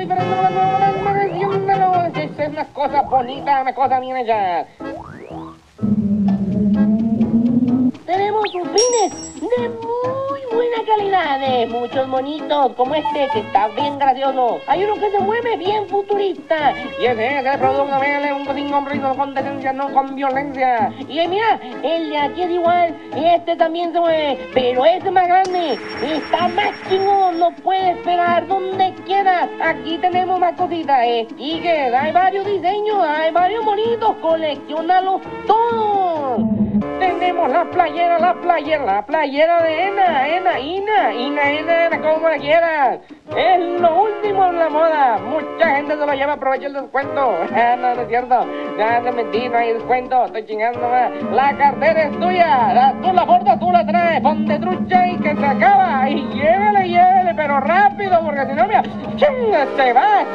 diferentes 0.00 0.28
es 2.38 2.48
una 2.48 2.64
cosa 2.66 3.02
bonita, 3.02 3.62
una 3.62 3.74
cosa 3.74 3.98
bien. 4.00 4.16
Tenemos 8.06 8.44
opines 8.54 9.40
de 9.40 9.70
de 11.20 11.66
muchos 11.66 12.08
monitos, 12.08 12.72
como 12.76 12.94
este 12.94 13.28
que 13.32 13.40
está 13.40 13.68
bien 13.68 13.98
gracioso. 13.98 14.60
Hay 14.66 14.84
uno 14.84 14.94
que 14.94 15.10
se 15.10 15.18
mueve 15.18 15.56
bien 15.56 15.86
futurista. 15.88 16.72
Y 17.00 17.06
ese 17.06 17.38
es 17.38 17.46
el 17.46 17.58
producto 17.58 18.00
de 18.00 18.32
un 18.32 18.54
sin 18.54 18.70
compromiso, 18.70 19.14
con 19.14 19.34
decencia, 19.34 19.72
no 19.72 19.92
con 19.92 20.14
violencia. 20.14 20.92
Y 21.08 21.26
mira, 21.28 21.60
el 21.82 22.10
de 22.10 22.18
aquí 22.18 22.42
es 22.42 22.50
igual, 22.50 22.96
este 23.14 23.56
también 23.56 23.92
se 23.92 24.00
mueve, 24.00 24.38
pero 24.54 24.84
este 24.84 25.08
es 25.08 25.12
más 25.12 25.26
grande, 25.26 25.78
está 26.02 26.48
más 26.48 26.72
chingón, 26.88 27.38
no 27.38 27.50
puedes 27.62 27.96
pegar 27.98 28.46
donde 28.46 28.94
quieras. 29.04 29.48
Aquí 29.62 29.98
tenemos 29.98 30.40
más 30.40 30.54
cositas, 30.56 31.00
eh. 31.04 31.26
stickers, 31.30 31.94
hay 31.94 32.12
varios 32.12 32.46
diseños, 32.46 32.98
hay 33.04 33.30
varios 33.30 33.64
monitos, 33.64 34.16
coleccionalos 34.16 35.20
todos. 35.46 36.59
Tenemos 37.40 37.64
la 37.64 37.70
playera, 37.70 38.18
la 38.18 38.34
playera, 38.34 38.84
la 38.84 39.06
playera 39.06 39.62
de 39.62 39.84
Ena, 39.88 40.28
Ena, 40.28 40.60
Ina, 40.60 41.14
Ina, 41.14 41.50
Ena, 41.50 41.86
Ena, 41.86 41.98
como 42.02 42.28
la 42.28 42.36
quieras. 42.36 42.98
Es 43.34 43.80
lo 43.80 44.02
último 44.02 44.44
en 44.46 44.58
la 44.58 44.68
moda. 44.68 45.18
Mucha 45.24 45.76
gente 45.76 45.96
se 45.96 46.04
lo 46.06 46.12
lleva, 46.12 46.34
aprovecha 46.34 46.66
el 46.66 46.74
descuento. 46.74 47.38
Ah, 47.56 47.76
no, 47.76 47.94
no 47.94 48.02
es 48.02 48.08
cierto. 48.08 48.46
Ya 48.76 49.00
no 49.00 49.12
mentí, 49.12 49.48
no 49.48 49.56
hay 49.56 49.72
descuento. 49.72 50.26
Estoy 50.26 50.44
chingando 50.44 50.80
más. 50.86 51.10
La 51.32 51.56
cartera 51.56 52.02
es 52.02 52.20
tuya. 52.20 52.74
La- 52.74 52.94
tú 53.00 53.10
la 53.12 53.24
bordas, 53.24 53.58
tú 53.58 53.72
la 53.72 53.86
traes. 53.86 54.20
Ponte 54.20 54.58
trucha 54.58 55.06
y 55.06 55.16
que 55.18 55.34
se 55.34 55.46
acaba. 55.46 56.10
Y 56.10 56.22
llévele, 56.34 56.88
llévele, 56.88 57.34
pero 57.34 57.58
rápido, 57.60 58.20
porque 58.22 58.46
si 58.46 58.52
no, 58.52 58.66
mira, 58.66 58.82
¡chum! 59.16 59.76
te 59.76 59.92
vas. 59.94 60.26